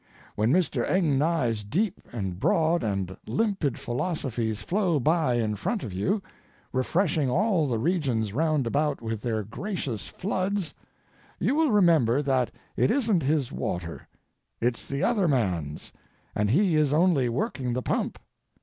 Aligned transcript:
When 0.33 0.51
Mr. 0.51 0.83
Eng 0.89 1.19
Nye's 1.19 1.63
deep 1.63 2.01
and 2.11 2.39
broad 2.39 2.81
and 2.81 3.15
limpid 3.27 3.77
philosophies 3.77 4.63
flow 4.63 4.99
by 4.99 5.35
in 5.35 5.55
front 5.55 5.83
of 5.83 5.93
you, 5.93 6.23
refreshing 6.73 7.29
all 7.29 7.67
the 7.67 7.77
regions 7.77 8.33
round 8.33 8.65
about 8.65 8.99
with 8.99 9.21
their 9.21 9.43
gracious 9.43 10.07
floods, 10.07 10.73
you 11.37 11.53
will 11.53 11.71
remember 11.71 12.23
that 12.23 12.49
it 12.75 12.89
isn't 12.89 13.21
his 13.21 13.51
water; 13.51 14.07
it's 14.59 14.87
the 14.87 15.03
other 15.03 15.27
man's, 15.27 15.93
and 16.33 16.49
he 16.49 16.75
is 16.75 16.93
only 16.93 17.29
working 17.29 17.73
the 17.73 17.83
pump. 17.83 18.17